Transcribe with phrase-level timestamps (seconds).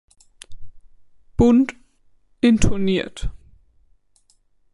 [1.37, 1.73] Bund,
[2.41, 3.29] intoniert.